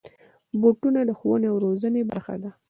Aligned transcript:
بوټونه 0.61 0.99
د 1.05 1.11
ښوونې 1.19 1.47
او 1.51 1.57
روزنې 1.65 2.01
برخه 2.11 2.35
دي. 2.41 2.49